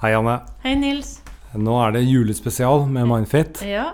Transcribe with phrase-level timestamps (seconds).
[0.00, 0.38] Hei, Anne.
[0.64, 1.18] Hei, Nils.
[1.60, 3.60] Nå er det julespesial med Mindfit.
[3.68, 3.90] Ja.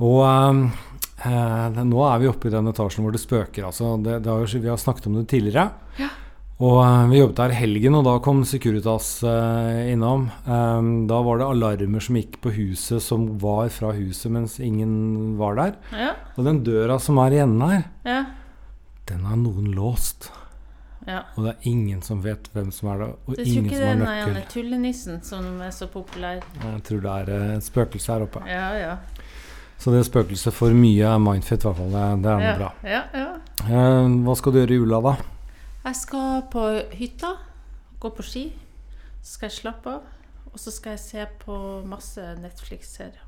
[0.00, 3.66] Og eh, nå er vi oppe i den etasjen hvor det spøker.
[3.68, 5.66] Altså, det, det har jo, vi har snakket om det tidligere.
[6.00, 6.08] Ja.
[6.64, 10.30] Og eh, vi jobbet her helgen, og da kom Securitas eh, innom.
[10.48, 15.36] Eh, da var det alarmer som gikk på huset som var fra huset, mens ingen
[15.40, 15.76] var der.
[15.92, 16.14] Ja.
[16.38, 18.22] Og den døra som er i enden her, Ja.
[19.12, 20.30] den har noen låst.
[21.08, 21.22] Ja.
[21.34, 24.18] Og det er ingen som vet hvem som er det, og er ingen som har
[24.20, 26.42] ikke det er tullenissen som er så populær.
[26.60, 28.42] Jeg tror det er eh, et spøkelse her oppe.
[28.48, 28.96] Ja, ja.
[29.78, 31.92] Så det spøkelset for mye Mindfit, i hvert fall.
[31.94, 32.70] Det, det er noe bra.
[32.84, 33.28] ja, ja.
[33.64, 35.16] Eh, hva skal du gjøre i jula, da?
[35.86, 36.64] Jeg skal på
[36.98, 37.32] hytta,
[38.02, 38.44] gå på ski.
[39.22, 40.14] Så skal jeg slappe av.
[40.52, 43.24] Og så skal jeg se på masse Netflix-serier.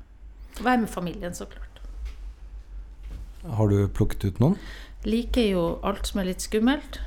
[0.59, 1.79] Være med familien, så klart.
[3.47, 4.57] Har du plukket ut noen?
[5.07, 6.99] Liker jo alt som er litt skummelt.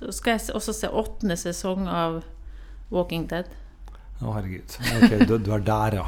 [0.00, 2.22] Så skal jeg også se åttende sesong av
[2.90, 3.48] Walking Dead.
[4.20, 4.74] Å, herregud.
[4.98, 6.06] Ok, du, du er der, ja.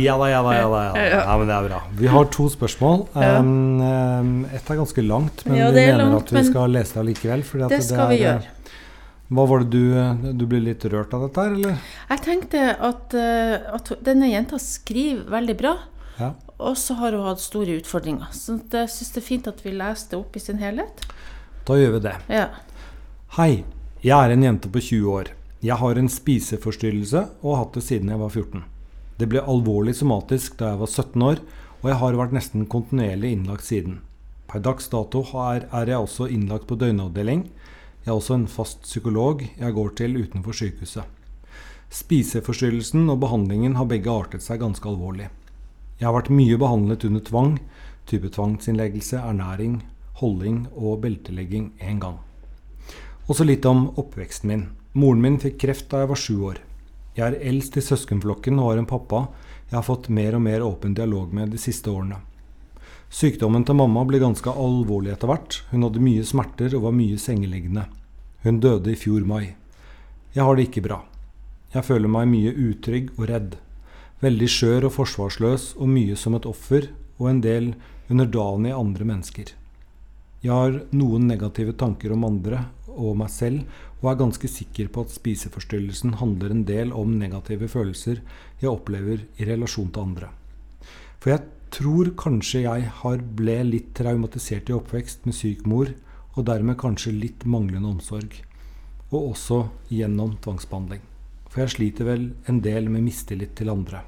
[0.00, 0.52] Ja da, ja da.
[0.56, 1.80] ja da, ja men det er bra.
[1.98, 3.02] Vi har to spørsmål.
[3.12, 6.96] Um, Ett er ganske langt, men Ja, vi er mener langt, at vi skal lese
[6.96, 7.44] det allikevel.
[7.66, 8.78] at Det skal vi er, gjøre.
[9.32, 11.76] Hva var det du eh, Du ble litt rørt av dette her, eller?
[12.12, 15.76] Jeg tenkte at, eh, at denne jenta skriver veldig bra.
[16.18, 16.32] Ja.
[16.62, 18.32] Og så har hun hatt store utfordringer.
[18.36, 21.04] Så jeg syns det er fint at vi leser det opp i sin helhet.
[21.68, 22.16] Da gjør vi det.
[22.32, 22.48] Ja.
[23.32, 23.62] Hei,
[24.04, 25.28] jeg er en jente på 20 år.
[25.64, 28.64] Jeg har en spiseforstyrrelse og har hatt det siden jeg var 14.
[29.16, 31.38] Det ble alvorlig somatisk da jeg var 17 år,
[31.80, 33.94] og jeg har vært nesten kontinuerlig innlagt siden.
[34.52, 37.46] Per dags dato er, jeg også innlagt på døgnavdeling.
[38.02, 41.06] Jeg er også en fast psykolog jeg går til utenfor sykehuset.
[41.88, 45.30] Spiseforstyrrelsen og behandlingen har begge artet seg ganske alvorlig.
[45.96, 47.56] Jeg har vært mye behandlet under tvang,
[48.04, 49.80] type tvangsinnleggelse, ernæring,
[50.20, 52.20] holding og beltelegging en gang.
[53.30, 54.66] Også litt om oppveksten min.
[54.98, 56.58] Moren min fikk kreft da jeg var sju år.
[57.14, 59.26] Jeg er eldst i søskenflokken og har en pappa
[59.68, 62.18] jeg har fått mer og mer åpen dialog med de siste årene.
[63.12, 65.60] Sykdommen til mamma ble ganske alvorlig etter hvert.
[65.70, 67.86] Hun hadde mye smerter og var mye sengeliggende.
[68.42, 69.54] Hun døde i fjor mai.
[70.34, 70.98] Jeg har det ikke bra.
[71.72, 73.56] Jeg føler meg mye utrygg og redd.
[74.24, 77.72] Veldig skjør og forsvarsløs og mye som et offer, og en del
[78.10, 79.52] underdanig andre mennesker.
[80.42, 83.64] Jeg har noen negative tanker om andre og meg selv,
[84.02, 88.22] og er ganske sikker på at spiseforstyrrelsen handler en del om negative følelser
[88.60, 90.30] jeg opplever i relasjon til andre.
[91.22, 95.92] For jeg tror kanskje jeg har ble litt traumatisert i oppvekst med syk mor,
[96.34, 98.34] og dermed kanskje litt manglende omsorg.
[99.12, 99.58] Og også
[99.92, 101.02] gjennom tvangsbehandling.
[101.52, 104.00] For jeg sliter vel en del med mistillit til andre.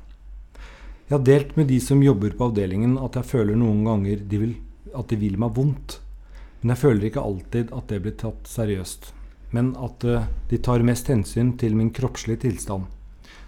[1.05, 4.41] Jeg har delt med de som jobber på avdelingen at jeg føler noen ganger de
[4.41, 4.55] vil,
[4.97, 5.99] at de vil meg vondt.
[6.65, 9.11] Men jeg føler ikke alltid at det blir tatt seriøst.
[9.53, 12.87] Men at eh, de tar mest hensyn til min kroppslige tilstand.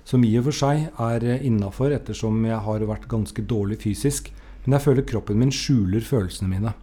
[0.05, 4.29] Som i og for seg er innafor ettersom jeg har vært ganske dårlig fysisk,
[4.67, 6.75] men jeg føler kroppen min skjuler følelsene mine.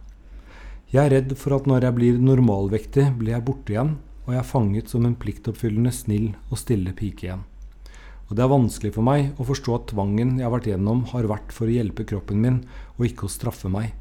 [0.90, 3.94] Jeg er redd for at når jeg blir normalvektig, blir jeg borte igjen,
[4.26, 7.44] og jeg er fanget som en pliktoppfyllende, snill og stille pike igjen.
[8.26, 11.30] Og det er vanskelig for meg å forstå at tvangen jeg har vært gjennom, har
[11.30, 12.58] vært for å hjelpe kroppen min,
[12.98, 13.92] og ikke å straffe meg.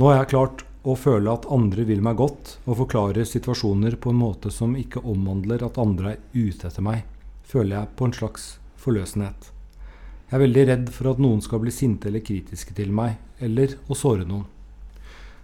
[0.00, 4.12] Nå har jeg klart å føle at andre vil meg godt, og forklare situasjoner på
[4.12, 7.02] en måte som ikke omhandler at andre er ute etter meg,
[7.42, 8.44] føler jeg på en slags
[8.78, 9.50] forløsenhet.
[10.26, 13.74] Jeg er veldig redd for at noen skal bli sinte eller kritiske til meg, eller
[13.90, 14.46] å såre noen.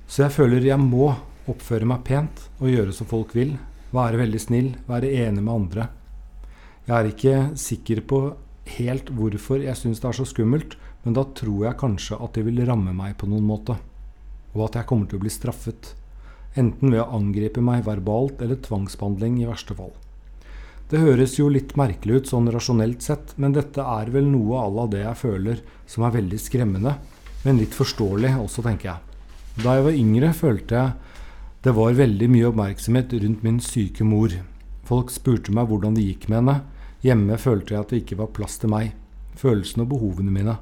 [0.06, 1.10] Så jeg føler jeg må
[1.50, 3.56] oppføre meg pent og gjøre som folk vil,
[3.92, 5.88] være veldig snill, være enig med andre.
[6.86, 8.24] Jeg er ikke sikker på
[8.78, 12.46] helt hvorfor jeg syns det er så skummelt, men da tror jeg kanskje at det
[12.46, 13.78] vil ramme meg på noen måte,
[14.52, 15.94] og at jeg kommer til å bli straffet,
[16.58, 19.94] enten ved å angripe meg verbalt eller tvangsbehandling i verste fall.
[20.92, 24.66] Det høres jo litt merkelig ut sånn rasjonelt sett, men dette er vel noe à
[24.68, 26.98] la det jeg føler som er veldig skremmende,
[27.46, 29.08] men litt forståelig også, tenker jeg.
[29.64, 31.12] Da jeg var yngre, følte jeg
[31.62, 34.32] det var veldig mye oppmerksomhet rundt min syke mor.
[34.82, 36.56] Folk spurte meg hvordan det gikk med henne.
[37.06, 38.96] Hjemme følte jeg at det ikke var plass til meg,
[39.38, 40.56] følelsene og behovene mine.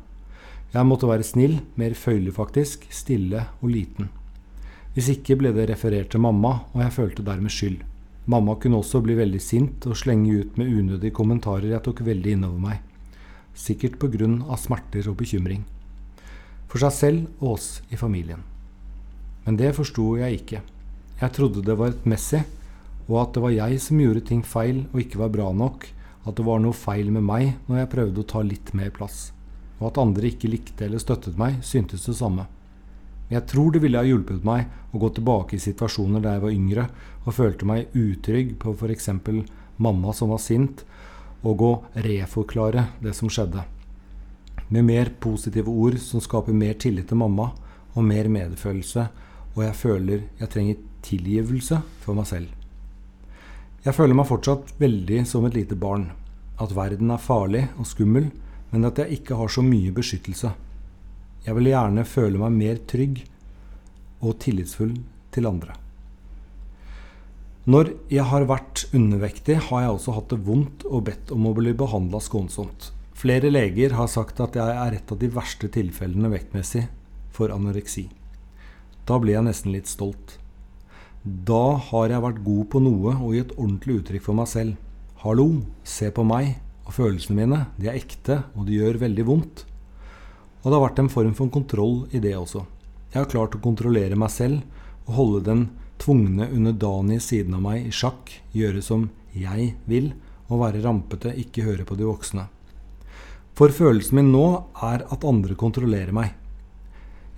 [0.71, 4.11] Jeg måtte være snill, mer føyelig faktisk, stille og liten.
[4.95, 7.81] Hvis ikke ble det referert til mamma, og jeg følte dermed skyld.
[8.31, 12.37] Mamma kunne også bli veldig sint og slenge ut med unødige kommentarer jeg tok veldig
[12.37, 12.79] innover meg.
[13.55, 15.65] Sikkert av smerter og bekymring.
[16.71, 18.45] For seg selv og oss i familien.
[19.45, 20.63] Men det forsto jeg ikke.
[21.21, 22.45] Jeg trodde det var rettmessig,
[23.09, 25.89] og at det var jeg som gjorde ting feil og ikke var bra nok,
[26.27, 29.33] at det var noe feil med meg når jeg prøvde å ta litt mer plass,
[29.81, 32.47] og at andre ikke likte eller støttet meg, syntes det samme.
[33.31, 36.55] Jeg tror det ville ha hjulpet meg å gå tilbake i situasjoner da jeg var
[36.55, 36.87] yngre
[37.25, 39.09] og følte meg utrygg på f.eks.
[39.79, 40.85] mamma som var sint,
[41.47, 43.62] og å reforklare det som skjedde.
[44.69, 47.49] Med mer positive ord som skaper mer tillit til mamma
[47.94, 49.06] og mer medfølelse,
[49.55, 52.50] og jeg føler jeg trenger tilgivelse for meg selv.
[53.81, 56.11] Jeg føler meg fortsatt veldig som et lite barn.
[56.61, 58.29] At verden er farlig og skummel,
[58.71, 60.53] men at jeg ikke har så mye beskyttelse.
[61.47, 63.23] Jeg vil gjerne føle meg mer trygg
[64.21, 64.95] og tillitsfull
[65.35, 65.77] til andre.
[67.71, 71.55] Når jeg har vært undervektig, har jeg også hatt det vondt og bedt om å
[71.57, 72.91] bli behandla skånsomt.
[73.21, 76.87] Flere leger har sagt at jeg er et av de verste tilfellene vektmessig
[77.37, 78.07] for anoreksi.
[79.05, 80.39] Da blir jeg nesten litt stolt.
[81.21, 84.81] Da har jeg vært god på noe og gitt ordentlig uttrykk for meg selv.
[85.21, 85.51] Hallo,
[85.85, 86.57] se på meg
[86.91, 87.65] og følelsene mine.
[87.79, 89.65] De er ekte, og de gjør veldig vondt.
[90.61, 92.65] Og det har vært en form for kontroll i det også.
[93.15, 94.61] Jeg har klart å kontrollere meg selv
[95.07, 95.63] og holde den
[96.01, 100.13] tvungne underdanige siden av meg i sjakk, gjøre som jeg vil,
[100.51, 102.49] og være rampete, ikke høre på de voksne.
[103.55, 104.47] For følelsen min nå
[104.83, 106.35] er at andre kontrollerer meg.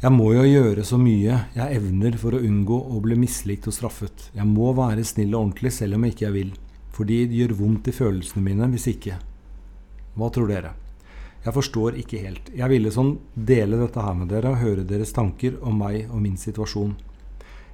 [0.02, 3.76] Jeg må jo gjøre så mye jeg evner for å unngå å bli mislikt og
[3.76, 4.30] straffet.
[4.34, 6.54] Jeg må være snill og ordentlig selv om jeg ikke vil,
[6.96, 9.20] fordi det gjør vondt i følelsene mine hvis ikke.
[10.14, 10.74] Hva tror dere?
[11.42, 12.50] Jeg forstår ikke helt.
[12.54, 16.20] Jeg ville sånn dele dette her med dere og høre deres tanker om meg og
[16.22, 16.92] min situasjon.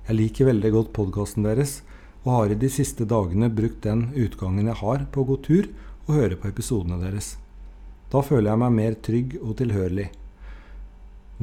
[0.09, 1.83] Jeg liker veldig godt podkasten deres,
[2.25, 5.69] og har i de siste dagene brukt den utgangen jeg har på å gå tur
[6.07, 7.35] og høre på episodene deres.
[8.09, 10.09] Da føler jeg meg mer trygg og tilhørlig.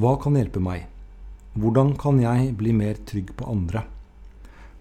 [0.02, 0.88] Hva kan hjelpe meg?
[1.56, 3.86] Hvordan kan jeg bli mer trygg på andre?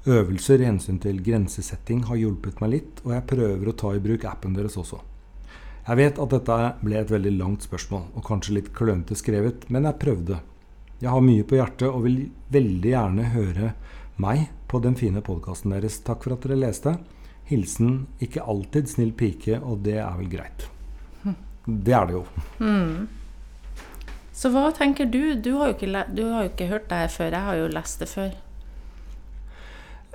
[0.08, 4.02] Øvelser i hensyn til grensesetting har hjulpet meg litt, og jeg prøver å ta i
[4.04, 4.98] bruk appen deres også.
[5.84, 9.84] Jeg vet at dette ble et veldig langt spørsmål, og kanskje litt klønete skrevet, men
[9.84, 10.38] jeg prøvde.
[11.02, 12.20] Jeg har mye på hjertet og vil
[12.54, 13.74] veldig gjerne høre
[14.16, 15.98] meg på den fine podkasten deres.
[16.06, 16.94] Takk for at dere leste.
[17.50, 20.70] Hilsen ikke alltid snill pike, og det er vel greit.
[21.64, 22.24] Det er det jo.
[22.60, 23.08] Mm.
[24.34, 25.34] Så hva tenker du?
[25.40, 27.36] Du har, ikke, du har jo ikke hørt det her før.
[27.36, 28.32] Jeg har jo lest det før.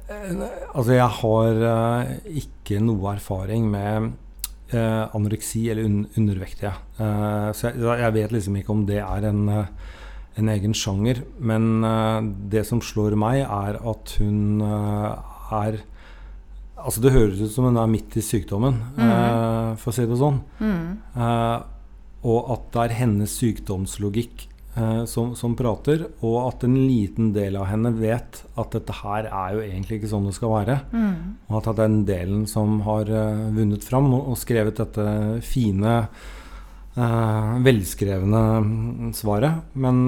[0.09, 0.41] Eh,
[0.73, 2.11] altså, jeg har uh,
[2.41, 4.09] ikke noe erfaring med eh,
[4.77, 6.73] anoreksi eller un undervektige.
[6.99, 9.71] Eh, så jeg, jeg, vet liksom ikke om det er en, eh,
[10.37, 11.23] en egen sjanger.
[11.39, 12.19] Men eh,
[12.53, 15.31] det som slår meg, er at hun eh,
[15.63, 15.81] er
[16.79, 19.73] Altså Det høres ut som hun er midt i sykdommen, mm.
[19.81, 20.37] for å si det sånn.
[20.63, 20.93] Mm.
[22.23, 24.48] og at det er hennes sykdomslogikk eh,
[25.09, 29.55] som, som, prater, og at en liten del av henne vet at dette her er
[29.55, 30.77] jo egentlig ikke sånn det skal være.
[30.91, 31.15] Mm.
[31.49, 35.07] Og at det er den delen som har uh, vunnet fram og, og, skrevet dette
[35.45, 35.97] fine,
[36.97, 38.43] uh, velskrevne
[39.17, 39.67] svaret.
[39.73, 40.01] Men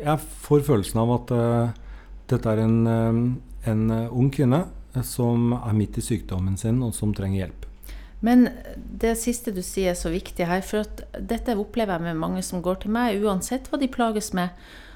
[0.00, 2.00] jeg får følelsen av at uh,
[2.30, 3.36] dette er en,
[3.68, 4.64] en ung kvinne
[5.04, 7.63] som er midt i sykdommen sin, og som trenger hjelp.
[8.24, 12.44] Men det siste du sier er så viktig her, for dette opplever jeg med mange
[12.46, 14.54] som går til meg, uansett hva de plages med.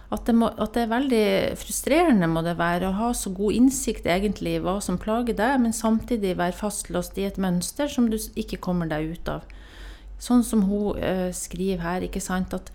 [0.09, 1.25] At det, må, at det, er veldig
[1.61, 5.59] frustrerende må det være å ha så god innsikt egentlig i hva som plager deg,
[5.61, 9.45] men samtidig være fastlåst i et mønster som du ikke kommer deg ut av.
[10.19, 12.57] Sånn som hun uh, skriver her, ikke sant.
[12.57, 12.73] At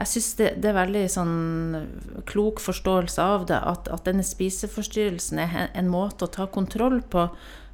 [0.00, 1.36] jeg syns det, det, er veldig sånn
[2.30, 7.28] klok forståelse av det, at, at denne spiseforstyrrelsen er en måte å ta kontroll på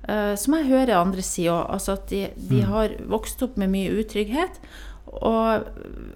[0.07, 1.65] som jeg hører andre si òg.
[1.75, 2.69] Altså at de, de mm.
[2.71, 4.61] har vokst opp med mye utrygghet.
[5.07, 5.67] Og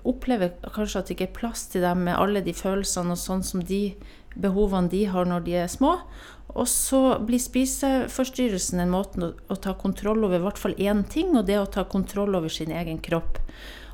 [0.09, 3.44] opplever kanskje at det ikke er plass til dem med alle de følelsene og sånn
[3.47, 3.94] som de
[4.38, 5.97] behovene de har når de er små.
[6.50, 11.04] Og så blir spiseforstyrrelsen en måte å, å ta kontroll over i hvert fall én
[11.06, 13.38] ting, og det å ta kontroll over sin egen kropp.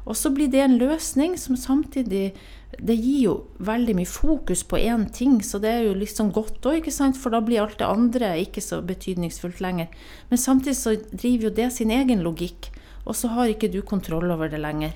[0.07, 2.37] Og så blir det en løsning som samtidig
[2.77, 3.35] Det gir jo
[3.65, 7.41] veldig mye fokus på én ting, så det er jo liksom godt òg, for da
[7.41, 9.87] blir alt det andre ikke så betydningsfullt lenger.
[10.29, 12.69] Men samtidig så driver jo det sin egen logikk,
[13.07, 14.93] og så har ikke du kontroll over det lenger.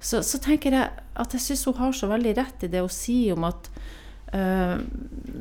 [0.00, 2.92] Så, så tenker jeg at jeg syns hun har så veldig rett i det hun
[2.92, 3.70] sier om at
[4.34, 4.80] Uh,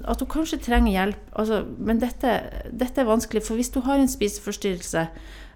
[0.05, 1.21] at hun kanskje trenger hjelp.
[1.39, 2.33] Altså, men dette,
[2.69, 5.07] dette, er vanskelig, for hvis du har en spiseforstyrrelse,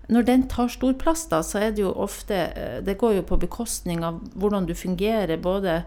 [0.07, 3.25] når den tar stor plass, da, så er det jo ofte eh, Det går jo
[3.27, 5.81] på bekostning av hvordan du fungerer, både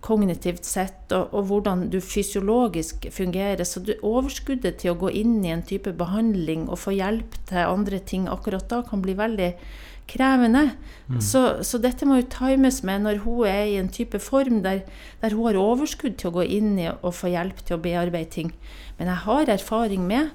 [0.00, 3.64] kognitivt sett, og, og hvordan du fysiologisk fungerer.
[3.66, 7.64] Så du, overskuddet til å gå inn i en type behandling og få hjelp til
[7.64, 9.52] andre ting akkurat da, kan bli veldig
[10.08, 10.70] krevende.
[11.08, 11.20] Mm.
[11.20, 14.84] Så, så, dette må jo times med når hun er i en type form der,
[15.20, 18.32] der, hun har overskudd til å gå inn i og få hjelp til å bearbeide
[18.32, 18.54] ting.
[18.98, 20.32] Men jeg har erfaring med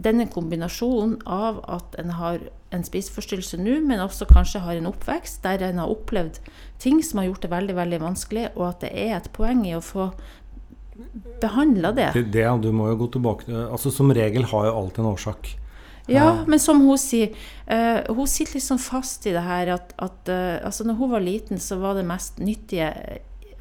[0.00, 2.42] denne kombinasjonen av at en har
[2.74, 6.38] en spiseforstyrrelse nå, men også kanskje har en oppvekst der en har opplevd
[6.82, 9.74] ting som har gjort det veldig veldig vanskelig, og at det er et poeng i
[9.76, 10.10] å få
[11.40, 12.10] behandla det.
[12.14, 12.26] det.
[12.36, 15.54] Det, du må jo gå tilbake altså Som regel har jo alt en årsak.
[16.10, 17.36] Ja, men som hun sier,
[17.70, 21.22] uh, hun sitter liksom fast i det her at, at uh, altså når hun var
[21.22, 22.90] liten, så var det mest nyttige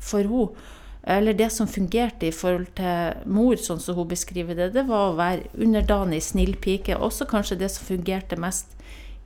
[0.01, 0.55] for hun
[1.03, 5.11] eller det som fungerte i forhold til mor, sånn som hun beskriver det, det var
[5.11, 6.97] å være underdanig, snill pike.
[6.97, 8.75] Også kanskje det som fungerte mest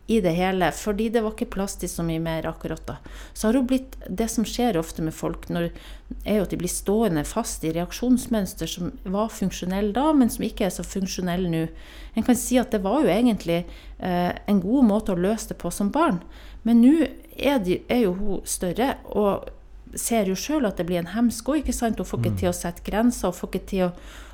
[0.08, 2.98] i det hele, fordi det var ikke plass til så mye mer akkurat da.
[3.34, 5.70] Så har hun blitt Det som skjer ofte med folk, når,
[6.26, 10.44] er jo at de blir stående fast i reaksjonsmønster som var funksjonelle da, men som
[10.44, 11.64] ikke er så funksjonelle nå.
[12.14, 15.60] En kan si at det var jo egentlig eh, en god måte å løse det
[15.64, 16.20] på som barn,
[16.68, 16.94] men nå
[17.40, 18.98] er, er jo hun større.
[19.08, 19.48] og
[20.00, 21.58] ser jo sjøl at det blir en hemsko.
[21.60, 22.00] ikke sant?
[22.00, 23.90] Hun får ikke tid til å sette grenser, hun får ikke til å,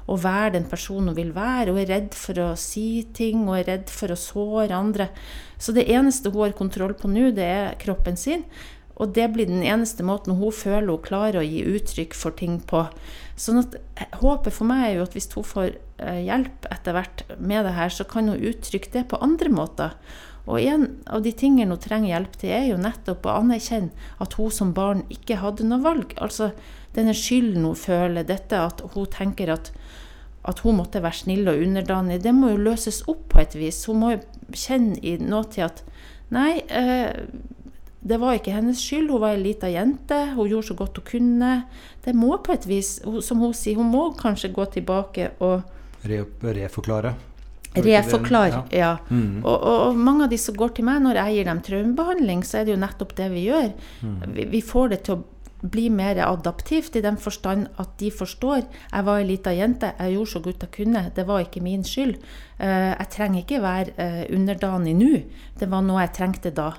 [0.08, 1.74] å, være den personen hun vil være.
[1.74, 5.10] Hun er redd for å si ting, hun er redd for å såre andre.
[5.60, 8.46] Så det eneste hun har kontroll på nå, det er kroppen sin.
[9.00, 12.58] Og det blir den eneste måten hun føler hun klarer å gi uttrykk for ting
[12.60, 12.84] på.
[13.40, 13.78] Sånn at
[14.20, 17.78] Håpet for meg er jo at hvis hun får eh, hjelp etter hvert med det
[17.78, 19.96] her, så kan hun uttrykke det på andre måter.
[20.50, 24.36] Og en av de tingene hun trenger hjelp til, er jo nettopp å anerkjenne at
[24.40, 26.16] hun som barn ikke hadde noe valg.
[26.18, 26.52] Altså
[26.96, 29.70] denne skylden hun føler, dette at hun tenker at,
[30.50, 33.84] at hun måtte være snill og underdanig, det må jo løses opp på et vis.
[33.86, 34.24] Hun må jo
[34.58, 35.86] kjenne i nåtid at
[36.34, 37.14] nei, eh,
[38.00, 39.12] det var ikke hennes skyld.
[39.12, 40.18] Hun var ei lita jente.
[40.34, 41.56] Hun gjorde så godt hun kunne.
[42.06, 45.76] Det må på et vis, som hun sier, hun må kanskje gå tilbake og
[46.08, 46.24] Re
[46.56, 47.12] Reforklare?
[47.76, 48.62] Reforklar, ja.
[48.74, 48.94] ja.
[49.10, 49.44] Mm.
[49.44, 52.42] Og, og, og, mange av de som går til meg når jeg gir dem traumebehandling,
[52.48, 53.70] så er det jo nettopp det vi gjør.
[54.02, 54.16] Mm.
[54.34, 55.26] Vi, vi, får det til å
[55.60, 58.64] bli mer adaptivt i den forstand at de forstår.
[58.90, 61.06] Jeg var ei lita jente, jeg gjorde så godt jeg kunne.
[61.16, 62.20] Det var ikke min skyld.
[62.58, 65.16] Uh, jeg trenger ikke være uh, underdanig nå.
[65.60, 66.72] Det var noe jeg trengte da.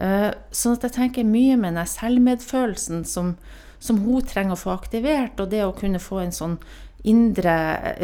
[0.00, 3.34] Uh, sånn at jeg tenker mye med den selvmedfølelsen som,
[3.82, 6.60] som hun trenger å få aktivert, og det å kunne få en sånn
[7.08, 7.54] indre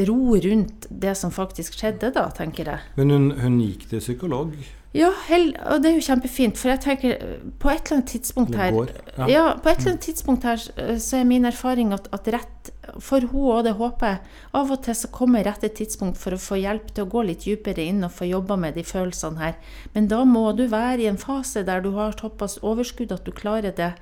[0.08, 2.96] ro rundt det som faktisk skjedde da, tenker jeg.
[2.96, 4.56] Men hun, hun gikk til psykolog?
[4.96, 6.56] Ja, hell, og det er jo kjempefint.
[6.56, 7.16] For jeg tenker
[7.60, 9.26] på et eller annet tidspunkt her ja.
[9.28, 9.42] ja.
[9.60, 12.70] på et eller annet tidspunkt her så er min erfaring at, at rett
[13.02, 14.20] for hun og det håper jeg,
[14.56, 17.44] av og til så kommer rette tidspunkt for å få hjelp til å gå litt
[17.44, 19.58] dypere inn og få jobba med de følelsene her.
[19.92, 23.34] Men da må du være i en fase der du har såpass overskudd at du
[23.36, 23.92] klarer det.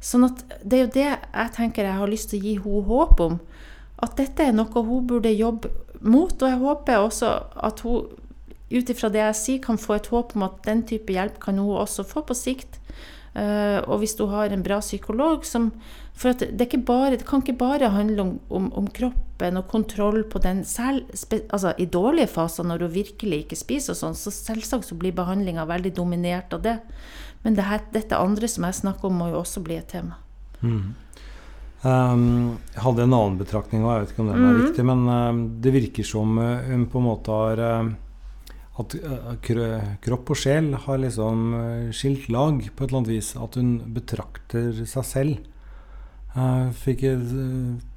[0.00, 2.86] Sånn at det er jo det jeg tenker jeg har lyst til å gi henne
[2.88, 3.40] håp om
[3.98, 6.34] at dette er noe hun burde jobbe mot.
[6.34, 7.34] Og jeg håper også
[7.68, 8.08] at hun
[8.68, 11.58] ut ifra det jeg sier, kan få et håp om at den type hjelp kan
[11.60, 12.80] hun også få på sikt.
[13.38, 15.68] Uh, og hvis du har en bra psykolog som
[16.18, 20.40] For det, bare, det, kan ikke bare handle om, om, om, kroppen og kontroll på
[20.42, 21.04] den selv,
[21.52, 25.14] altså I dårlige faser, når hun virkelig ikke spiser og sånn, så selvsagt så blir
[25.14, 26.78] behandlinga veldig dominert av det.
[27.44, 30.18] Men det her, dette andre som jeg snakker om, må jo også bli et tema.
[30.58, 30.96] Mm.
[31.82, 34.62] Um, jeg hadde en annen betraktning, og jeg vet ikke om den er mm.
[34.64, 37.92] riktig, men um, det virker som uh, hun på en måte har uh,
[38.82, 41.54] At uh, kropp og sjel har liksom
[41.94, 43.32] skilt lag på et eller annet vis.
[43.38, 45.54] At hun betrakter seg selv.
[46.78, 47.00] Fikk,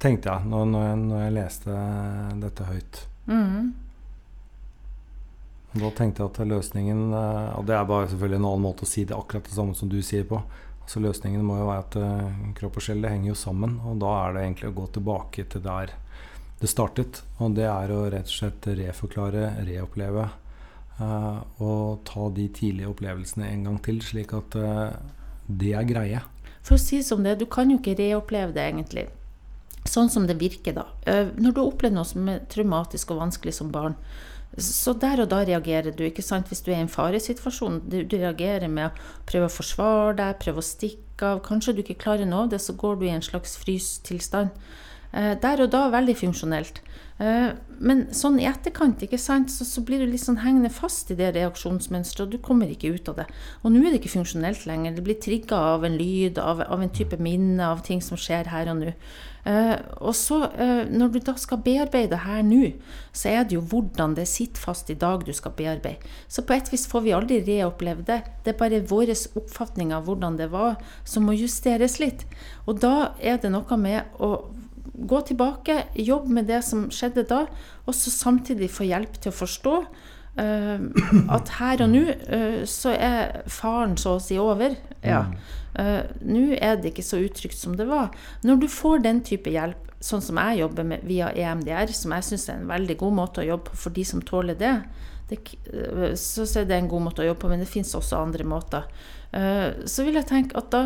[0.02, 1.76] tenkte jeg når, når jeg når, jeg leste
[2.42, 2.98] dette høyt.
[3.30, 3.68] Mm.
[5.78, 9.06] Da tenkte jeg at løsningen Og det er bare selvfølgelig en annen måte å si
[9.06, 10.42] det akkurat det samme som du sier på.
[10.86, 13.78] Så løsningen må jo være at uh, kropp og sjel henger jo sammen.
[13.88, 15.94] Og da er det egentlig å gå tilbake til der
[16.62, 17.22] det startet.
[17.42, 20.28] Og det er å rett og slett reforklare, reoppleve.
[20.98, 24.92] Uh, og ta de tidlige opplevelsene en gang til, slik at uh,
[25.48, 26.22] det er greie.
[26.62, 29.08] For å si det som det, du kan jo ikke reoppleve det egentlig.
[29.88, 30.84] Sånn som det virker, da.
[31.34, 33.96] Når du opplever noe som er traumatisk og vanskelig som barn,
[34.60, 36.04] så der og da reagerer du.
[36.04, 36.48] ikke sant?
[36.48, 40.40] Hvis du er i en faresituasjon, du, du reagerer med å prøve å forsvare deg,
[40.42, 41.40] prøve å stikke av.
[41.46, 44.52] Kanskje du ikke klarer noe av det, så går du i en slags frystilstand.
[45.12, 46.80] Eh, der og da veldig funksjonelt.
[47.20, 47.50] Eh,
[47.84, 51.16] men sånn i etterkant ikke sant, så, så, blir du litt sånn hengende fast i
[51.18, 53.26] det reaksjonsmønsteret, og du kommer ikke ut av det.
[53.60, 54.96] Og nå er det ikke funksjonelt lenger.
[54.96, 58.48] Det blir trigga av en lyd, av, av en type minne, av ting som skjer
[58.52, 58.96] her og nå.
[59.42, 59.74] Uh,
[60.06, 62.76] og så, uh, når du da skal bearbeide her nå,
[63.10, 65.98] så er det jo hvordan det sitter fast i dag du skal bearbeide.
[66.30, 68.20] Så på et vis får vi aldri reoppleve det.
[68.46, 72.22] Det er bare vår oppfatning av hvordan det var, som må justeres litt.
[72.70, 74.36] Og da er det noe med å
[74.82, 77.44] gå tilbake, jobb med det som skjedde da,
[77.86, 79.76] og så samtidig få hjelp til å forstå
[80.32, 80.80] Uh,
[81.36, 84.78] at her og nå uh, så er faren så å si over.
[85.04, 85.26] Ja.
[85.76, 88.14] Uh, nå er det ikke så utrygt som det var.
[88.46, 92.26] Når du får den type hjelp, sånn som jeg jobber med via EMDR, som jeg
[92.30, 94.72] syns er en veldig god måte å jobbe på for de som tåler det,
[95.30, 95.38] det
[96.18, 98.88] så er det en god måte å jobbe på, men det fins også andre måter.
[99.32, 100.82] så vil jeg tenke at da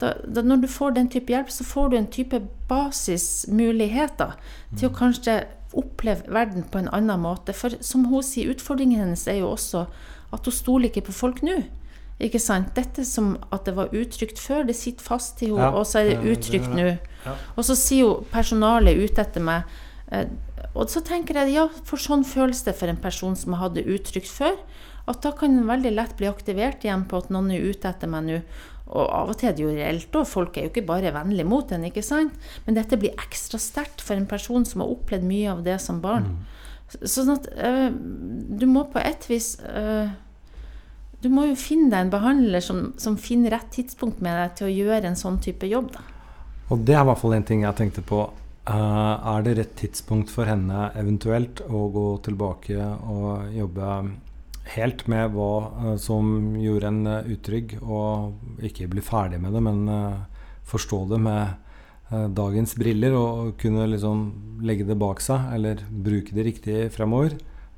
[0.00, 2.40] da, da, når du får den type hjelp, så får du en type
[2.70, 4.36] basismuligheter
[4.76, 5.40] til å kanskje
[5.76, 7.54] oppleve verden på en annen måte.
[7.56, 9.86] For som hun sier, utfordringen hennes er jo også
[10.34, 11.60] at hun stoler ikke på folk nå.
[12.18, 12.72] Ikke sant?
[12.74, 16.00] Dette som at det var utrygt før, det sitter fast i henne, Ja, og så
[16.00, 16.88] er det uttrykt utrygt nå.
[17.24, 17.34] Ja.
[17.54, 19.68] Og så sier hun personalet ute etter meg
[20.14, 20.26] eh,
[20.74, 23.78] Og så tenker jeg ja, for sånn føles det for en person som har hatt
[23.78, 24.58] det utrygt før.
[25.08, 28.10] At da kan en veldig lett bli aktivert igjen på at noen er ute etter
[28.10, 28.40] meg nå.
[28.88, 31.48] Og av og til er det jo reelt òg, folk er jo ikke bare vennlige
[31.48, 32.36] mot en, ikke sant.
[32.64, 36.00] Men dette blir ekstra sterkt for en person som har opplevd mye av det som
[36.04, 36.30] barn.
[36.88, 40.08] Sånn at øh, du må på et vis øh,
[41.20, 44.68] Du må jo finne deg en behandler som, som finner rett tidspunkt med deg til
[44.68, 46.04] å gjøre en sånn type jobb, da.
[46.72, 48.22] Og det er i hvert fall en ting jeg tenkte på.
[48.68, 52.76] Uh, er det rett tidspunkt for henne eventuelt å gå tilbake
[53.08, 53.92] og jobbe
[54.74, 59.62] helt med hva eh, som gjorde en eh, utrygg, og ikke bli ferdig med det,
[59.64, 61.64] men eh, forstå det med
[62.08, 64.20] dagens briller og kunne liksom
[64.64, 67.34] legge det bak seg, eller bruke det riktig fremover?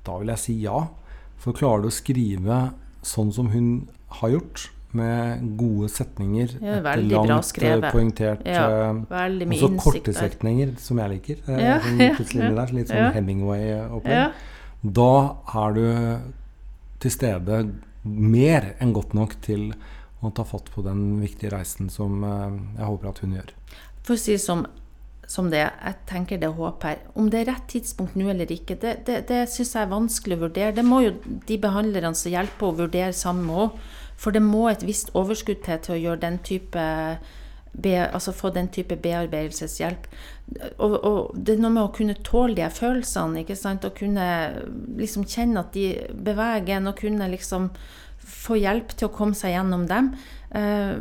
[0.06, 0.84] Da vil jeg si ja.
[1.42, 2.60] For klarer du å skrive
[3.02, 3.72] sånn som hun
[4.20, 7.52] har gjort, med gode setninger Ja, bra langt,
[7.92, 8.64] poengtert Ja,
[9.06, 11.44] Veldig mye også korte setninger, som jeg liker.
[11.46, 12.50] Ja, sånn ja, ja.
[12.56, 13.12] der, litt sånn.
[13.14, 14.40] Hemingway-opplegg.
[14.98, 15.12] Da
[15.62, 15.84] er du
[17.00, 17.62] til stede
[18.04, 19.70] mer enn godt nok til
[20.20, 23.54] å ta fatt på den viktige reisen som eh, jeg håper at hun gjør.
[24.04, 24.66] for å si som,
[25.28, 27.00] som det, jeg tenker det er håp her.
[27.14, 30.36] Om det er rett tidspunkt nå eller ikke, det, det, det syns jeg er vanskelig
[30.36, 30.76] å vurdere.
[30.76, 31.16] Det må jo
[31.48, 33.96] de behandlerne som hjelper å vurdere sammen henne.
[34.20, 36.82] For det må et visst overskudd til til å gjøre den type
[37.72, 40.08] be, altså få den type bearbeidelseshjelp.
[40.78, 43.86] Og, og det er noe med å kunne tåle de følelsene, ikke sant?
[43.86, 44.26] og kunne
[44.98, 47.70] liksom kjenne at de beveger en, og kunne liksom
[48.20, 50.12] få hjelp til å komme seg gjennom dem.
[50.56, 50.96] Eh,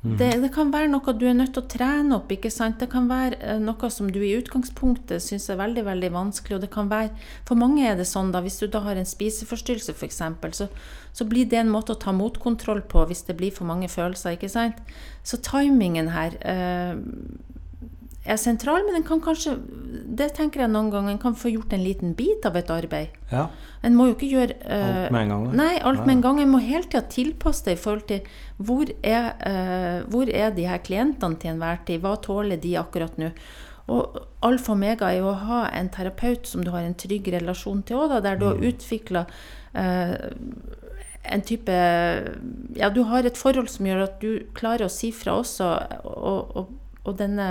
[0.00, 2.30] det, det kan være noe du er nødt til å trene opp.
[2.32, 2.78] ikke sant?
[2.80, 6.56] Det kan være eh, noe som du i utgangspunktet syns er veldig veldig vanskelig.
[6.56, 7.10] og det kan være,
[7.44, 10.22] For mange er det sånn da, hvis du da har en spiseforstyrrelse f.eks.,
[10.56, 10.68] så,
[11.12, 14.38] så blir det en måte å ta motkontroll på hvis det blir for mange følelser.
[14.38, 14.80] ikke sant?
[15.22, 16.96] Så timingen her eh,
[18.24, 19.56] er sentral, men den kan kanskje
[20.20, 23.14] det tenker jeg noen ganger, en kan få gjort en liten bit av et arbeid.
[23.30, 23.48] Ja,
[23.86, 25.44] En må jo ikke gjøre uh, alt med en gang.
[25.56, 26.40] Nei, alt med en gang.
[26.42, 28.26] En må hele tida tilpasse det i forhold til
[28.60, 32.02] hvor er, uh, hvor er de her klientene til enhver tid?
[32.04, 33.30] Hva tåler de akkurat nå?
[33.90, 37.32] Og alfa og omega er jo å ha en terapeut som du har en trygg
[37.32, 39.24] relasjon til òg, der du har utvikla
[39.74, 40.14] uh,
[41.30, 41.78] en type
[42.76, 45.72] Ja, du har et forhold som gjør at du klarer å si fra også,
[46.04, 47.48] og, og, og denne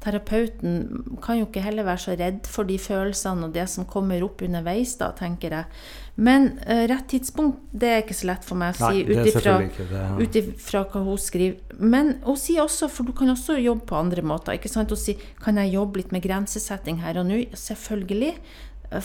[0.00, 4.22] terapeuten kan jo ikke heller være så redd for de følelsene og det som kommer
[4.24, 5.82] opp underveis, da, tenker jeg.
[6.20, 10.84] Men uh, rett tidspunkt, det er ikke så lett for meg å si ut ifra
[10.88, 11.76] hva hun skriver.
[11.80, 14.56] Men hun sier også, for du kan også jobbe på andre måter.
[14.56, 14.92] ikke sant?
[14.92, 17.44] Hun sier kan jeg jobbe litt med grensesetting her og nå?
[17.56, 18.34] Selvfølgelig.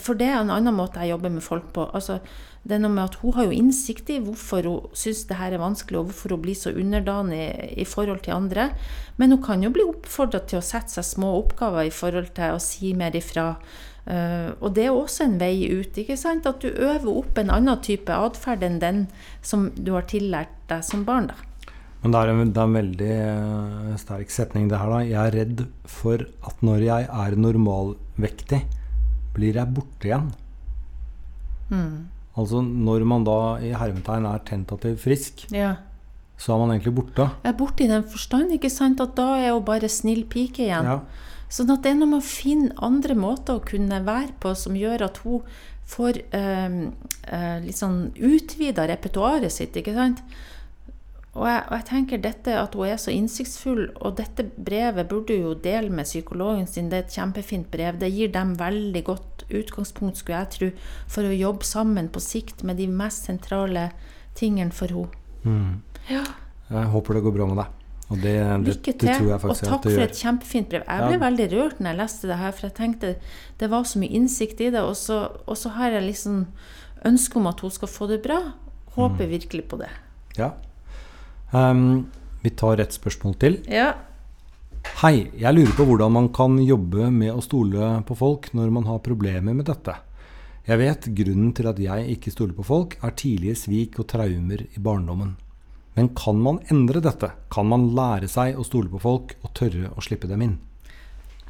[0.01, 1.89] For det er en annen måte jeg jobber med folk på.
[1.93, 2.21] Altså,
[2.65, 5.54] det er noe med at Hun har jo innsikt i hvorfor hun syns det her
[5.54, 7.43] er vanskelig, og hvorfor hun blir så underdanig
[7.78, 8.71] i forhold til andre.
[9.21, 12.56] Men hun kan jo bli oppfordra til å sette seg små oppgaver i forhold til
[12.56, 13.51] å si mer ifra.
[14.10, 15.93] Eh, og det er også en vei ut.
[15.93, 16.49] ikke sant?
[16.49, 19.04] At du øver opp en annen type atferd enn den
[19.45, 21.30] som du har tillært deg som barn.
[21.30, 21.38] da.
[22.01, 24.89] Men det er, en, det er en veldig eh, sterk setning, det her.
[24.89, 25.04] da.
[25.06, 28.63] Jeg er redd for at når jeg er normalvektig,
[29.38, 30.34] blir jeg borte igjen.
[32.36, 35.76] Altså når man da i hermetegn er tentativt frisk, Ja.
[36.38, 37.30] så er man egentlig borte.
[37.43, 40.65] Jeg er borte i den forstand ikke sant, at da er hun bare snill pike
[40.67, 40.84] igjen.
[40.84, 41.00] Ja.
[41.50, 45.06] Sånn at det er når man finner andre måter å kunne være på som gjør
[45.08, 45.41] at hun
[45.86, 46.78] får eh,
[47.30, 50.24] eh, litt sånn utvida repertoaret sitt, ikke sant.
[51.36, 55.36] Og jeg, og jeg tenker dette at hun er så innsiktsfull, og dette brevet burde
[55.36, 56.88] hun jo dele med psykologen sin.
[56.89, 57.98] Det er et kjempefint brev.
[58.00, 60.69] Det gir dem veldig godt utgangspunkt, skulle jeg tro,
[61.12, 63.89] for å jobbe sammen på sikt med de mest sentrale
[64.36, 65.10] tingene for henne.
[65.43, 65.82] Mm.
[66.10, 66.24] Ja.
[66.71, 67.82] Jeg håper det går bra med deg.
[68.06, 70.19] Og det, det, Lykke det til, tror jeg og faktisk takk at det for et
[70.21, 70.84] kjempefint brev.
[70.88, 71.21] Jeg ble Ja.
[71.26, 73.15] veldig rørt når jeg leste det her, for jeg tenkte
[73.60, 75.17] det var så mye innsikt i det, og så,
[75.48, 76.45] og så har jeg liksom
[77.06, 78.39] ønske om at hun skal få det bra.
[78.95, 79.32] Håper Mm.
[79.36, 79.89] virkelig på det.
[80.38, 80.52] Ja.
[81.56, 82.06] Ehm,
[82.44, 83.62] vi tar et spørsmål til.
[83.72, 83.94] Ja.
[85.02, 88.86] Hei, jeg lurer på hvordan man kan jobbe med å stole på folk når man
[88.89, 89.96] har problemer med dette.
[90.65, 94.65] Jeg vet grunnen til at jeg ikke stoler på folk, er tidlige svik og traumer
[94.65, 95.36] i barndommen.
[95.96, 97.32] Men kan man endre dette?
[97.54, 100.58] Kan man lære seg å stole på folk og tørre å slippe dem inn?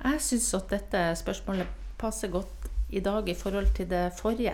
[0.03, 4.53] Jeg syns at dette spørsmålet passer godt i dag i forhold til det forrige.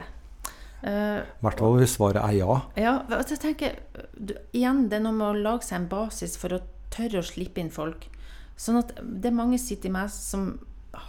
[0.82, 2.58] Eh, I hvert fall hvis svaret er ja.
[2.80, 3.78] Ja, altså jeg tenker,
[4.17, 6.63] du, igjen, det er noe med å lage seg en basis for å
[6.94, 8.08] tørre å slippe inn folk.
[8.60, 10.54] Sånn at det er mange sitter i meg som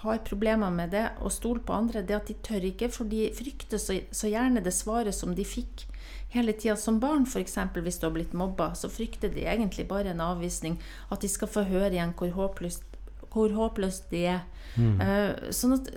[0.03, 3.27] har problemer med det å stole på andre, det at de tør ikke, for de
[3.35, 5.89] frykter så, så gjerne det svaret som de fikk
[6.33, 7.59] hele tida som barn, f.eks.
[7.75, 10.79] hvis du har blitt mobba, så frykter de egentlig bare en avvisning.
[11.11, 12.87] At de skal få høre igjen hvor håpløst,
[13.33, 14.42] hvor håpløst det er.
[14.77, 15.01] Mm.
[15.01, 15.90] Uh, sånn at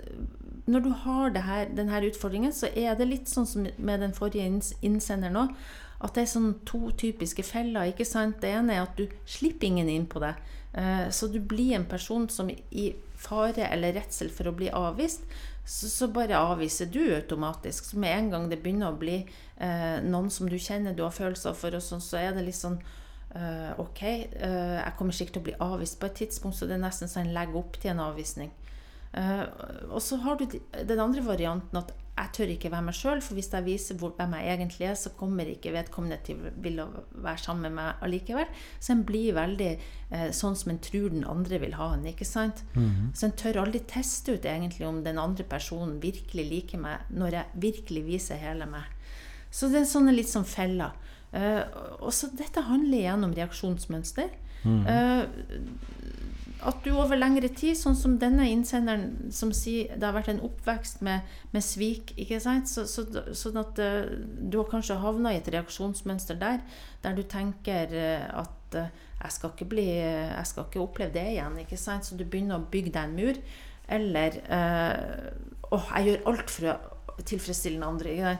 [0.66, 4.48] når du har her, denne utfordringen, så er det litt sånn som med den forrige
[4.84, 5.56] innsenderen òg.
[6.04, 7.88] At det er sånn to typiske feller.
[7.88, 8.40] ikke sant?
[8.42, 10.40] Det ene er at du slipper ingen inn på deg.
[10.76, 15.22] Uh, så du blir en person som i fare eller redsel for å bli avvist,
[15.66, 17.88] så, så, bare avviser du automatisk.
[17.88, 19.22] Så med en gang det begynner å bli
[20.04, 22.76] noen som du kjenner du har følelser for, og sånn, så er det litt sånn
[23.34, 26.84] uh, Ok, jeg kommer sikkert til å bli avvist på et tidspunkt, så det er
[26.86, 28.54] nesten sånn legger opp til en avvisning.
[29.16, 29.46] Uh,
[29.94, 30.44] og så har du
[30.84, 34.14] den andre varianten at jeg tør ikke være meg sjøl, for hvis jeg viser hvor,
[34.16, 38.48] hvem jeg egentlig er, så kommer ikke vedkommende til å være sammen med meg allikevel.
[38.80, 42.06] Så en blir veldig uh, sånn som en tror den andre vil ha en.
[42.08, 42.64] ikke sant?
[42.74, 43.14] Mm -hmm.
[43.14, 47.28] Så en tør aldri teste ut egentlig om den andre personen virkelig liker meg, når
[47.28, 48.84] jeg virkelig viser hele meg.
[49.56, 50.92] Så det er sånne litt sånn feller.
[51.32, 51.64] Uh,
[52.04, 54.34] og så dette handler igjen om reaksjonsmønster.
[54.66, 55.22] Mm Uh,
[56.66, 60.42] at du over lengre tid, sånn som denne innsenderen som sier det har vært en
[60.46, 62.70] oppvekst med, med svik, ikke sant?
[62.70, 63.04] Så, så,
[63.36, 64.08] sånn at uh,
[64.40, 66.62] du har kanskje havna i et reaksjonsmønster der,
[67.04, 68.88] der du tenker uh, at uh,
[69.20, 72.08] jeg, skal ikke bli, jeg skal ikke oppleve det igjen, ikke sant?
[72.08, 73.42] Så du begynner å bygge deg en mur.
[73.86, 74.40] Eller
[75.70, 78.34] åh, jeg gjør alt for å tilfredsstille den andre.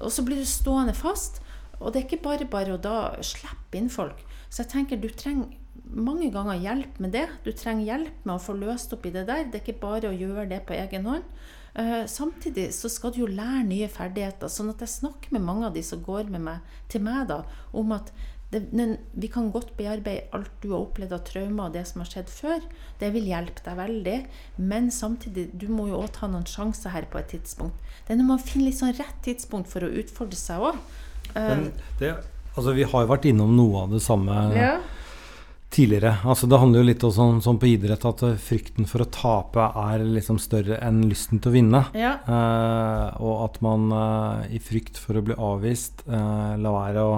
[0.00, 1.40] Og så blir du stående fast.
[1.80, 4.20] Og det er ikke bare bare å da slippe inn folk.
[4.50, 5.56] Så jeg tenker du trenger
[5.90, 7.26] mange ganger hjelp med det.
[7.44, 9.46] Du trenger hjelp med å få løst opp i det der.
[9.48, 11.26] Det er ikke bare å gjøre det på egen hånd.
[11.70, 14.50] Uh, samtidig så skal du jo lære nye ferdigheter.
[14.50, 17.44] sånn at jeg snakker med mange av de som går med meg, til meg da,
[17.72, 18.10] om at
[18.50, 22.02] det, men vi kan godt bearbeide alt du har opplevd av traumer og det som
[22.02, 22.64] har skjedd før.
[22.98, 24.16] Det vil hjelpe deg veldig.
[24.58, 27.78] Men samtidig, du må jo òg ta noen sjanser her på et tidspunkt.
[28.06, 30.80] Det er når man finner litt sånn rett tidspunkt for å utfordre seg òg.
[31.38, 31.68] Eh,
[32.56, 34.40] altså, vi har jo vært innom noe av det samme.
[34.58, 34.74] Ja
[35.70, 36.16] tidligere.
[36.26, 39.68] Altså Det handler jo litt om sånn, sånn, på idrett at frykten for å tape
[39.84, 41.82] er liksom større enn lysten til å vinne.
[41.94, 42.16] Ja.
[42.26, 47.14] Eh, og at man eh, i frykt for å bli avvist eh, lar være å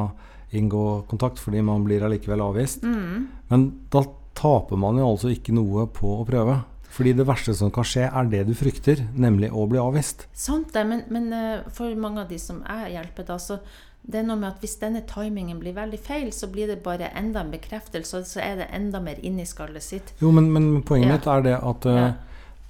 [0.57, 2.85] inngå kontakt fordi man blir allikevel avvist.
[2.85, 3.29] Mm.
[3.53, 4.05] Men da
[4.39, 6.61] taper man jo altså ikke noe på å prøve.
[6.93, 10.27] Fordi det verste som kan skje, er det du frykter, nemlig å bli avvist.
[10.37, 13.57] Sant det, men, men eh, for mange av de som jeg hjelper, da, så
[14.03, 17.13] det er noe med at Hvis denne timingen blir veldig feil, så blir det bare
[17.17, 20.13] enda en bekreftelse, og så er det enda mer inni skallet sitt.
[20.21, 21.17] Jo, men, men poenget ja.
[21.17, 22.09] mitt er det at uh, ja.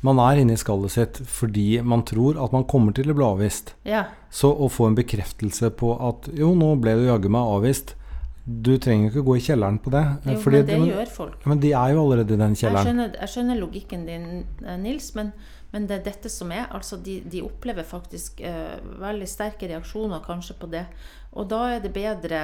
[0.03, 3.27] Man er inne i skallet sitt fordi man tror at man kommer til å bli
[3.27, 3.75] avvist.
[3.89, 4.07] Ja.
[4.35, 7.95] Så å få en bekreftelse på at jo, nå ble du jaggu meg avvist.
[8.43, 10.03] Du trenger ikke gå i kjelleren på det.
[10.27, 11.45] Jo, men det, gjør folk.
[11.47, 12.83] Men de er jo allerede i den kjelleren.
[12.83, 14.31] Jeg skjønner, jeg skjønner logikken din,
[14.67, 15.35] eh, Nils, men
[15.73, 16.67] men det er dette som er.
[16.77, 20.85] Altså de, de opplever faktisk uh, veldig sterke reaksjoner kanskje på det.
[21.33, 22.43] Og da er det bedre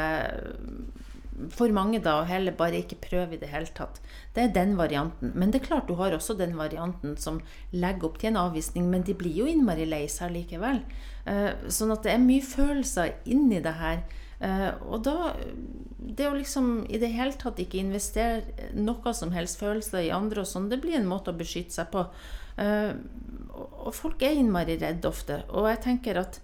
[1.55, 4.01] for mange da og heller bare ikke prøve i det hele tatt.
[4.35, 5.33] Det er den varianten.
[5.35, 7.41] Men det er klart du har også den varianten som
[7.73, 10.83] legger opp til en avvisning, men de blir jo innmari lei seg likevel.
[11.29, 14.03] Eh, sånn at det er mye følelser inni det her.
[14.39, 15.33] Uh, og da
[15.99, 20.45] Det å liksom i det hele tatt ikke investere noe som helst følelser i andre
[20.45, 22.05] og sånn, det blir en måte å beskytte seg på.
[22.55, 22.95] Uh,
[23.59, 25.41] og folk er innmari redde ofte.
[25.51, 26.39] Og jeg tenker at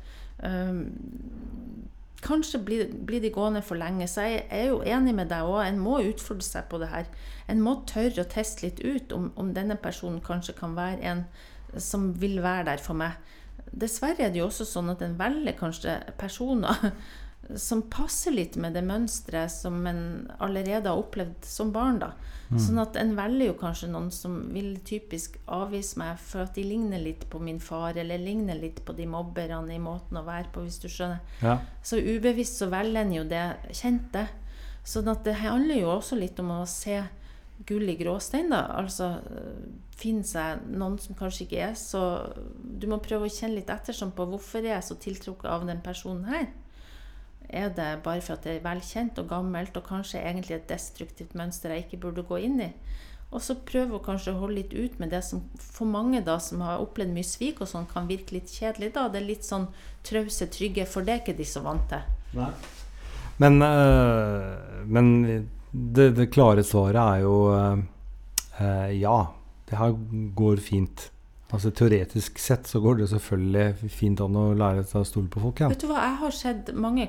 [2.24, 4.08] kanskje blir, blir, de gående for lenge.
[4.10, 5.60] Så jeg er jo enig med deg òg.
[5.66, 7.10] En må utfordre seg på det her.
[7.52, 11.24] En må tørre å teste litt ut om, om denne personen kanskje kan være en
[11.80, 13.18] som vil være der for meg.
[13.74, 16.92] Dessverre er det jo også sånn at en velger kanskje personer
[17.56, 20.04] som passer litt med det mønsteret som en
[20.42, 21.98] allerede har opplevd som barn.
[22.02, 22.12] da.
[22.50, 22.58] Mm.
[22.60, 26.64] Sånn at en velger jo kanskje noen som vil typisk avvise meg for at de
[26.66, 30.52] ligner litt på min far, eller ligner litt på de mobberne i måten å være
[30.54, 31.20] på, hvis du skjønner.
[31.42, 31.58] Ja.
[31.82, 34.28] Så ubevisst så velger en jo det kjente.
[34.84, 37.00] Sånn at det handler jo også litt om å se
[37.66, 38.66] gull i gråstein, da.
[38.80, 39.14] Altså
[39.94, 42.00] finne seg noen som kanskje ikke er så
[42.58, 45.80] Du må prøve å kjenne litt ettersom på hvorfor jeg er så tiltrukket av den
[45.84, 46.48] personen her.
[47.54, 51.36] Er det bare for at det er velkjent og gammelt og kanskje egentlig et destruktivt
[51.38, 52.70] mønster jeg ikke burde gå inn i?
[53.34, 56.62] Og så prøve å kanskje holde litt ut med det som for mange da, som
[56.62, 58.92] har opplevd mye svik, og sånn, kan virke litt kjedelig.
[58.94, 59.08] da.
[59.10, 59.66] Det er litt sånn
[60.06, 62.04] trause, trygge, for det er ikke de så vant til.
[62.38, 62.52] Nei.
[63.42, 65.08] Men, øh, men
[65.72, 69.18] det, det, klare svaret er jo øh, ja.
[69.64, 69.94] Det her
[70.36, 71.08] går fint.
[71.54, 75.42] Altså Teoretisk sett så går det selvfølgelig fint an å lære seg å stole på
[75.44, 75.62] folk.
[75.62, 75.70] Ja.
[75.70, 77.06] Vet du hva, Jeg har sett mange,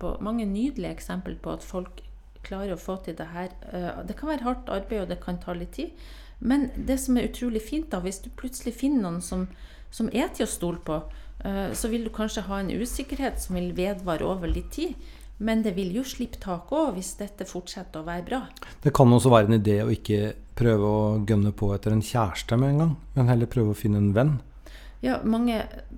[0.00, 2.00] på, mange nydelige eksempler på at folk
[2.46, 3.52] klarer å få til det her.
[3.70, 5.92] Eh, det kan være hardt arbeid, og det kan ta litt tid.
[6.40, 9.46] Men det som er utrolig fint, da, hvis du plutselig finner noen som,
[9.94, 10.98] som er til å stole på,
[11.44, 14.96] eh, så vil du kanskje ha en usikkerhet som vil vedvare over litt tid.
[15.42, 18.40] Men det vil jo slippe tak òg, hvis dette fortsetter å være bra.
[18.84, 22.58] Det kan også være en idé å ikke prøve å gønne på etter en kjæreste
[22.60, 24.36] med en gang, men heller prøve å finne en venn.
[25.02, 25.56] Ja, mange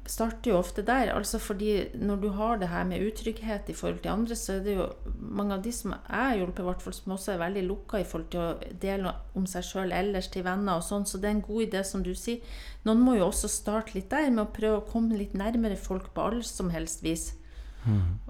[0.08, 1.10] starter jo ofte der.
[1.12, 4.62] altså fordi når du har det her med utrygghet i forhold til andre, så er
[4.64, 4.86] det jo
[5.20, 8.30] mange av de som jeg hjulpet, hvert fall, som også er veldig lukka i forhold
[8.32, 11.04] til å dele om seg sjøl ellers til venner og sånn.
[11.04, 12.40] Så det er en god idé, som du sier.
[12.88, 16.08] Noen må jo også starte litt der, med å prøve å komme litt nærmere folk
[16.14, 17.34] på all som helst vis.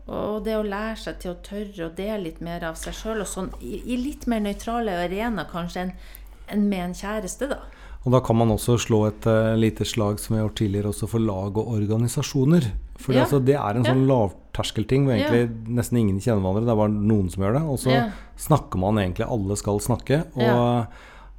[0.07, 3.25] Og det å lære seg til å tørre å dele litt mer av seg sjøl
[3.25, 5.93] sånn, i, i litt mer nøytrale arenaer kanskje enn
[6.53, 7.63] en med en kjæreste, da.
[8.05, 10.91] Og da kan man også slå et uh, lite slag som vi har gjort tidligere,
[10.93, 12.67] også for lag og organisasjoner.
[13.01, 13.23] For Ja.
[13.25, 13.95] altså, det er en Ja.
[13.95, 16.67] sånn lavterskelting hvor egentlig nesten ingen kjenner hverandre.
[16.67, 17.63] Det er bare noen som gjør det.
[17.63, 18.11] Og så Ja.
[18.37, 20.27] snakker man egentlig alle skal snakke.
[20.37, 20.87] Og Ja.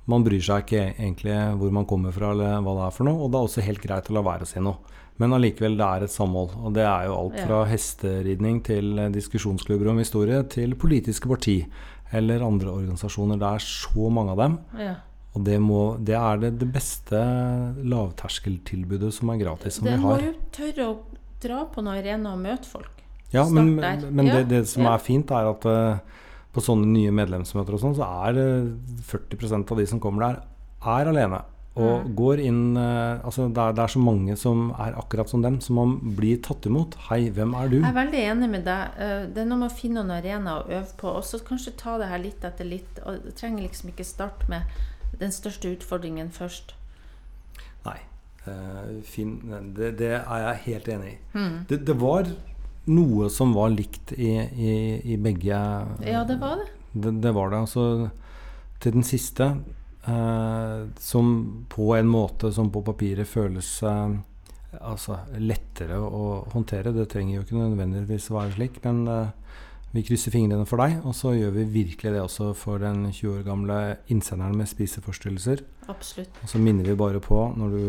[0.08, 3.21] man bryr seg ikke egentlig hvor man kommer fra eller hva det er for noe.
[3.23, 4.78] Og det er også helt greit å la være å si noe.
[5.21, 6.56] Men allikevel, det er et samhold.
[6.60, 11.62] Og det er jo alt fra hesteridning til eh, diskusjonsklubber om historie til politiske parti
[12.15, 13.39] eller andre organisasjoner.
[13.39, 14.58] Det er så mange av dem.
[14.80, 14.95] Ja.
[15.36, 17.19] Og det, må, det er det, det beste
[17.84, 20.28] lavterskeltilbudet som er gratis, som Det vi må har.
[20.30, 20.93] jo tørre å
[21.43, 23.01] dra på noen arena og møte folk.
[23.34, 26.21] Ja, men, men Ja, det, det som er fint, er at uh,
[26.56, 28.45] på sånne nye medlemsmøter og sånn, så er det
[29.10, 30.39] 40% av de som kommer der,
[30.95, 31.41] er alene.
[31.76, 32.16] Og Mm.
[32.16, 35.58] går inn eh, Altså, det er, det er så mange som er akkurat som dem,
[35.62, 36.96] som man blir tatt imot.
[37.10, 37.76] Hei, hvem er du?
[37.82, 38.96] Jeg er veldig enig med deg.
[38.98, 41.76] Eh, Det er noe med å finne noen arena å øve på, og så kanskje
[41.78, 43.00] ta det her litt etter litt.
[43.06, 44.64] Og du trenger liksom ikke starte med
[45.20, 46.74] den største utfordringen først.
[47.86, 48.00] Nei.
[48.48, 49.40] eh, fin,
[49.76, 51.18] det, det er jeg helt enig i.
[51.38, 51.66] Mm.
[51.68, 52.26] Det, det var
[52.88, 54.74] noe som var likt i, i,
[55.14, 55.48] i begge
[56.06, 56.68] Ja, det var det.
[56.94, 57.60] Det, det var det.
[57.66, 58.10] Altså,
[58.80, 59.58] til den siste,
[60.08, 64.15] eh, som på en måte som på papiret føles eh,
[64.82, 66.94] altså, lettere å håndtere.
[66.96, 69.60] Det trenger jo ikke nødvendigvis å være slik, men eh,
[69.96, 71.00] vi krysser fingrene for deg.
[71.08, 73.80] Og så gjør vi virkelig det også for den 20 år gamle
[74.12, 75.63] innsenderen med spiseforstyrrelser.
[75.91, 76.41] Absolutt.
[76.44, 77.88] Og så minner vi bare på når du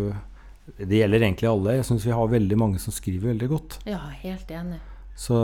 [0.67, 1.77] Det gjelder egentlig alle.
[1.77, 3.77] Jeg syns vi har veldig mange som skriver veldig godt.
[3.87, 4.81] Ja, helt enig.
[5.17, 5.37] Så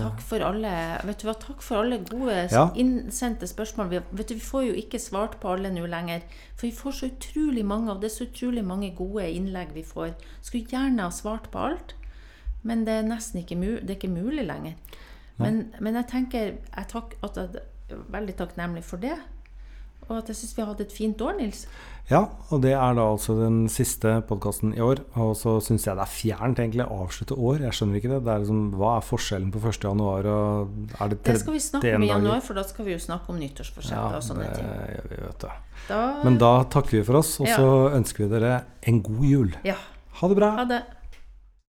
[0.00, 0.70] Takk for alle
[1.04, 2.70] Vet du hva, takk for alle gode Ja.
[2.74, 3.90] innsendte spørsmål.
[3.90, 6.22] Vi, vet du, vi får jo ikke svart på alle nå lenger.
[6.56, 9.82] For vi får så utrolig mange, og det er så utrolig mange gode innlegg vi
[9.82, 10.14] får.
[10.42, 11.94] Skulle gjerne ha svart på alt,
[12.62, 14.74] men det er nesten ikke, mu det er ikke mulig lenger.
[15.40, 16.40] Men, men jeg tenker
[16.76, 17.48] jeg takk, at jeg
[17.90, 19.16] er veldig takknemlig for det.
[20.10, 21.66] Og at jeg syns vi har hatt et fint år, Nils.
[22.10, 25.04] Ja, og det er da altså den siste podkasten i år.
[25.22, 27.60] Og så syns jeg det er fjernt egentlig å avslutte år.
[27.62, 28.18] Jeg skjønner ikke det.
[28.26, 29.78] det er liksom, hva er forskjellen på 1.
[29.86, 32.96] januar og er det Det skal vi snakke om i januar, for da skal vi
[32.96, 35.06] jo snakke om nyttårsforsettet Ja, og sånne det ting.
[35.14, 35.48] vi, vet du.
[35.88, 37.56] Da, Men da takker vi for oss, og Ja.
[37.62, 39.54] så ønsker vi dere en god jul.
[39.64, 39.76] ja.
[40.20, 40.50] Ha det bra!
[40.58, 40.82] Ha det.